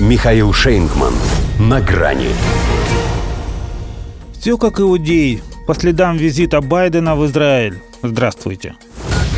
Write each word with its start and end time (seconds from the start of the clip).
Михаил 0.00 0.52
Шейнгман. 0.52 1.14
На 1.60 1.80
грани. 1.80 2.30
Все 4.32 4.58
как 4.58 4.80
иудей. 4.80 5.40
По 5.68 5.74
следам 5.74 6.16
визита 6.16 6.60
Байдена 6.60 7.14
в 7.14 7.24
Израиль. 7.26 7.78
Здравствуйте. 8.02 8.74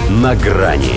На 0.09 0.35
грани. 0.35 0.95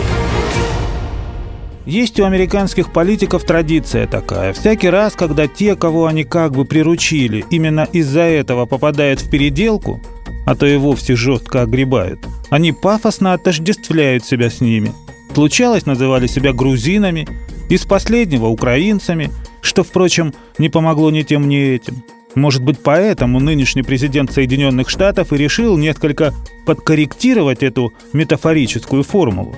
Есть 1.86 2.22
у 2.22 2.24
американских 2.24 2.94
политиков 2.94 3.44
традиция 3.44 4.08
такая. 4.08 4.54
Всякий 4.54 4.90
раз, 4.90 5.16
когда 5.16 5.46
те, 5.48 5.76
кого 5.76 6.06
они 6.06 6.24
как 6.24 6.54
бы 6.54 6.64
приручили, 6.64 7.44
именно 7.50 7.86
из-за 7.92 8.22
этого 8.22 8.66
попадают 8.66 9.20
в 9.20 9.30
переделку, 9.30 10.00
а 10.46 10.56
то 10.56 10.66
и 10.66 10.78
вовсе 10.78 11.18
жестко 11.18 11.64
огребают, 11.64 12.26
они 12.50 12.72
пафосно 12.72 13.34
отождествляют 13.34 14.24
себя 14.24 14.50
с 14.50 14.62
ними. 14.62 14.94
Случалось, 15.34 15.86
называли 15.86 16.28
себя 16.28 16.54
грузинами, 16.54 17.28
из 17.70 17.86
последнего– 17.86 18.48
украинцами, 18.48 19.32
что, 19.62 19.84
впрочем, 19.84 20.34
не 20.58 20.70
помогло 20.70 21.12
ни 21.12 21.22
тем, 21.22 21.48
ни 21.48 21.58
этим. 21.58 22.04
Может 22.36 22.64
быть, 22.64 22.80
поэтому 22.84 23.40
нынешний 23.40 23.84
президент 23.84 24.32
Соединенных 24.32 24.90
Штатов 24.90 25.34
и 25.34 25.38
решил 25.38 25.78
несколько 25.78 26.34
подкорректировать 26.66 27.64
эту 27.64 27.94
метафорическую 28.14 29.04
формулу. 29.04 29.56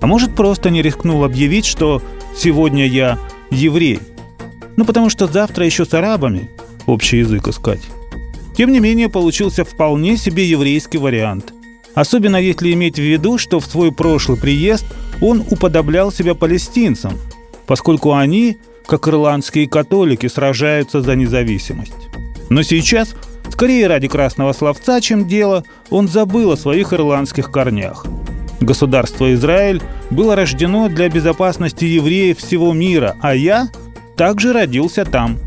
А 0.00 0.06
может, 0.06 0.34
просто 0.34 0.70
не 0.70 0.82
рискнул 0.82 1.24
объявить, 1.24 1.64
что 1.64 2.02
«сегодня 2.36 2.86
я 2.86 3.18
еврей». 3.50 4.00
Ну, 4.76 4.84
потому 4.84 5.10
что 5.10 5.26
завтра 5.26 5.64
еще 5.64 5.84
с 5.84 5.94
арабами 5.94 6.50
общий 6.86 7.18
язык 7.18 7.48
искать. 7.48 7.82
Тем 8.56 8.72
не 8.72 8.80
менее, 8.80 9.08
получился 9.08 9.64
вполне 9.64 10.16
себе 10.16 10.44
еврейский 10.44 10.98
вариант. 10.98 11.52
Особенно 11.94 12.36
если 12.36 12.72
иметь 12.72 12.96
в 12.96 13.02
виду, 13.02 13.38
что 13.38 13.60
в 13.60 13.66
свой 13.66 13.92
прошлый 13.92 14.38
приезд 14.38 14.84
он 15.20 15.44
уподоблял 15.50 16.10
себя 16.10 16.34
палестинцам, 16.34 17.18
поскольку 17.72 18.12
они, 18.12 18.58
как 18.84 19.08
ирландские 19.08 19.66
католики, 19.66 20.26
сражаются 20.26 21.00
за 21.00 21.16
независимость. 21.16 22.10
Но 22.50 22.62
сейчас, 22.62 23.14
скорее 23.50 23.86
ради 23.86 24.08
красного 24.08 24.52
словца, 24.52 25.00
чем 25.00 25.26
дело, 25.26 25.64
он 25.88 26.06
забыл 26.06 26.52
о 26.52 26.58
своих 26.58 26.92
ирландских 26.92 27.50
корнях– 27.50 28.04
Государство 28.60 29.32
Израиль 29.32 29.80
было 30.10 30.36
рождено 30.36 30.88
для 30.90 31.08
безопасности 31.08 31.86
евреев 31.86 32.38
всего 32.38 32.74
мира, 32.74 33.16
а 33.22 33.34
я 33.34 33.70
также 34.18 34.52
родился 34.52 35.06
там. 35.06 35.38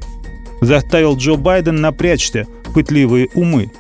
Заставил 0.61 1.16
Джо 1.16 1.35
Байден 1.35 1.75
напрячься 1.75 2.47
пытливые 2.73 3.30
умы. 3.35 3.72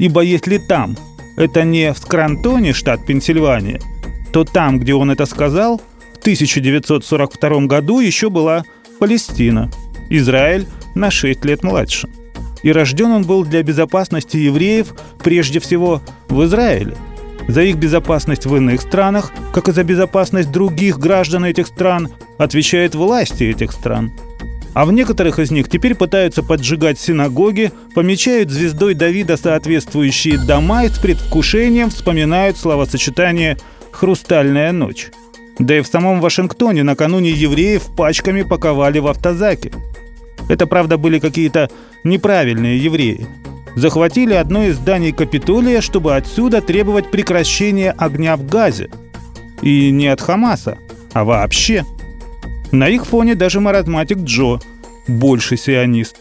Ибо 0.00 0.22
если 0.22 0.58
там 0.58 0.96
это 1.36 1.62
не 1.62 1.92
в 1.92 1.98
Скрантоне, 1.98 2.72
штат 2.72 3.06
Пенсильвания, 3.06 3.80
то 4.32 4.44
там, 4.44 4.80
где 4.80 4.94
он 4.94 5.12
это 5.12 5.26
сказал, 5.26 5.80
1942 6.24 7.66
году 7.66 8.00
еще 8.00 8.30
была 8.30 8.64
Палестина, 8.98 9.70
Израиль 10.10 10.66
на 10.94 11.10
6 11.10 11.44
лет 11.44 11.62
младше. 11.62 12.08
И 12.62 12.72
рожден 12.72 13.12
он 13.12 13.24
был 13.24 13.44
для 13.44 13.62
безопасности 13.62 14.38
евреев 14.38 14.94
прежде 15.22 15.60
всего 15.60 16.00
в 16.28 16.44
Израиле– 16.44 16.96
за 17.48 17.62
их 17.62 17.76
безопасность 17.76 18.46
в 18.46 18.56
иных 18.56 18.80
странах, 18.80 19.32
как 19.52 19.68
и 19.68 19.72
за 19.72 19.84
безопасность 19.84 20.50
других 20.50 20.98
граждан 20.98 21.44
этих 21.44 21.66
стран, 21.66 22.08
отвечают 22.38 22.94
власти 22.94 23.44
этих 23.44 23.72
стран. 23.72 24.12
А 24.72 24.86
в 24.86 24.92
некоторых 24.92 25.38
из 25.38 25.50
них 25.50 25.68
теперь 25.68 25.94
пытаются 25.94 26.42
поджигать 26.42 26.98
синагоги, 26.98 27.70
помечают 27.94 28.50
звездой 28.50 28.94
Давида 28.94 29.36
соответствующие 29.36 30.38
дома 30.38 30.84
и 30.84 30.88
с 30.88 30.98
предвкушением 30.98 31.90
вспоминают 31.90 32.56
словосочетание 32.56 33.56
«хрустальная 33.92 34.72
ночь». 34.72 35.10
Да 35.58 35.78
и 35.78 35.82
в 35.82 35.86
самом 35.86 36.20
Вашингтоне 36.20 36.82
накануне 36.82 37.30
евреев 37.30 37.84
пачками 37.96 38.42
паковали 38.42 38.98
в 38.98 39.06
автозаке. 39.06 39.72
Это, 40.48 40.66
правда, 40.66 40.98
были 40.98 41.18
какие-то 41.18 41.70
неправильные 42.02 42.78
евреи– 42.78 43.26
захватили 43.74 44.34
одно 44.34 44.64
из 44.64 44.76
зданий 44.76 45.12
Капитолия, 45.12 45.80
чтобы 45.80 46.16
отсюда 46.16 46.60
требовать 46.60 47.10
прекращения 47.10 47.90
огня 47.92 48.36
в 48.36 48.46
Газе. 48.46 48.90
И 49.62 49.90
не 49.90 50.08
от 50.08 50.20
Хамаса, 50.20 50.78
а 51.12 51.24
вообще. 51.24 51.84
На 52.72 52.88
их 52.88 53.06
фоне 53.06 53.34
даже 53.34 53.60
маразматик 53.60 54.18
Джо, 54.18 54.58
больше 55.06 55.56
сионист. 55.56 56.16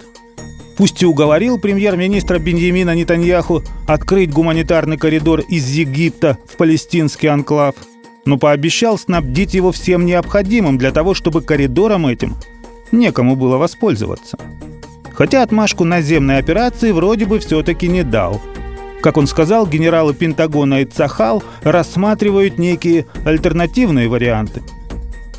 Пусть 0.77 1.01
и 1.03 1.05
уговорил 1.05 1.59
премьер-министра 1.59 2.39
Беньямина 2.39 2.95
Нетаньяху 2.95 3.63
открыть 3.87 4.31
гуманитарный 4.31 4.97
коридор 4.97 5.41
из 5.41 5.69
Египта 5.69 6.37
в 6.51 6.57
палестинский 6.57 7.27
анклав, 7.27 7.75
но 8.25 8.37
пообещал 8.37 8.97
снабдить 8.97 9.53
его 9.53 9.71
всем 9.71 10.05
необходимым 10.05 10.77
для 10.77 10.91
того, 10.91 11.13
чтобы 11.13 11.41
коридором 11.41 12.07
этим 12.07 12.35
некому 12.91 13.35
было 13.35 13.57
воспользоваться 13.57 14.37
хотя 15.13 15.43
отмашку 15.43 15.83
наземной 15.83 16.37
операции 16.37 16.91
вроде 16.91 17.25
бы 17.25 17.39
все-таки 17.39 17.87
не 17.87 18.03
дал. 18.03 18.41
Как 19.01 19.17
он 19.17 19.27
сказал, 19.27 19.67
генералы 19.67 20.13
Пентагона 20.13 20.81
и 20.81 20.85
Цахал 20.85 21.43
рассматривают 21.61 22.57
некие 22.57 23.05
альтернативные 23.25 24.07
варианты. 24.07 24.61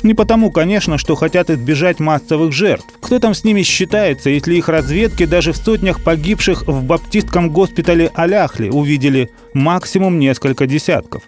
Не 0.03 0.13
потому, 0.13 0.51
конечно, 0.51 0.99
что 0.99 1.15
хотят 1.15 1.49
избежать 1.49 1.99
массовых 1.99 2.51
жертв. 2.51 2.85
Кто 3.01 3.17
там 3.17 3.33
с 3.33 3.43
ними 3.43 3.63
считается, 3.63 4.29
если 4.29 4.55
их 4.55 4.69
разведки 4.69 5.25
даже 5.25 5.51
в 5.51 5.57
сотнях 5.57 6.03
погибших 6.03 6.67
в 6.67 6.83
баптистском 6.83 7.49
госпитале 7.49 8.11
Аляхли 8.13 8.69
увидели 8.69 9.31
максимум 9.53 10.19
несколько 10.19 10.67
десятков? 10.67 11.23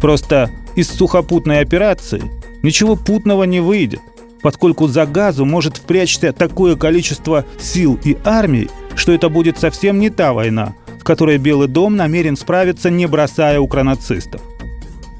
Просто 0.00 0.50
из 0.76 0.88
сухопутной 0.88 1.60
операции 1.60 2.22
ничего 2.62 2.94
путного 2.94 3.44
не 3.44 3.60
выйдет 3.60 4.00
поскольку 4.46 4.86
за 4.86 5.06
газу 5.06 5.44
может 5.44 5.76
впрячься 5.76 6.32
такое 6.32 6.76
количество 6.76 7.44
сил 7.58 7.98
и 8.04 8.16
армий, 8.24 8.68
что 8.94 9.10
это 9.10 9.28
будет 9.28 9.58
совсем 9.58 9.98
не 9.98 10.08
та 10.08 10.32
война, 10.32 10.76
с 11.00 11.02
которой 11.02 11.38
Белый 11.38 11.66
дом 11.66 11.96
намерен 11.96 12.36
справиться, 12.36 12.88
не 12.88 13.06
бросая 13.06 13.58
укронацистов. 13.58 14.40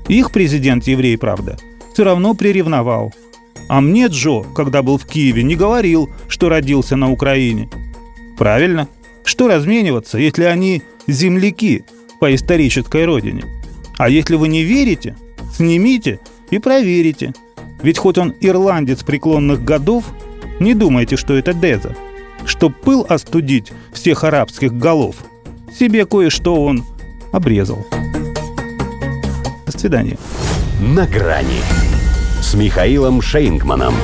Их 0.07 0.31
президент 0.31 0.87
еврей, 0.87 1.19
правда, 1.19 1.59
все 1.93 2.05
равно 2.05 2.35
приревновал. 2.35 3.13
А 3.69 3.81
мне 3.81 4.07
Джо, 4.07 4.45
когда 4.55 4.83
был 4.83 4.97
в 4.97 5.07
Киеве, 5.07 5.43
не 5.43 5.57
говорил, 5.57 6.09
что 6.29 6.49
родился 6.49 6.95
на 6.95 7.11
Украине. 7.11 7.69
Правильно. 8.39 8.87
Что 9.25 9.49
размениваться, 9.49 10.19
если 10.19 10.45
они 10.45 10.85
земляки 11.09 11.85
по 12.21 12.33
исторической 12.33 13.05
родине? 13.05 13.45
А 13.99 14.09
если 14.09 14.37
вы 14.37 14.47
не 14.47 14.63
верите, 14.63 15.17
снимите 15.55 16.21
и 16.51 16.59
проверите– 16.59 17.35
ведь 17.83 17.99
хоть 17.99 18.19
он 18.19 18.35
ирландец 18.41 19.03
преклонных 19.03 19.65
годов, 19.65 20.05
не 20.61 20.75
думайте, 20.75 21.17
что 21.17 21.35
это 21.35 21.53
Деза. 21.53 21.95
Чтоб 22.45 22.75
пыл 22.75 23.05
остудить 23.09 23.73
всех 23.93 24.25
арабских 24.25 24.73
голов, 24.73 25.17
себе 25.77 26.07
кое-что 26.07 26.63
он 26.63 26.85
обрезал. 27.33 27.87
До 29.67 29.79
свидания. 29.79 30.17
На 30.81 31.07
грани 31.07 31.61
с 32.41 32.55
Михаилом 32.55 33.21
Шейнгманом. 33.21 33.95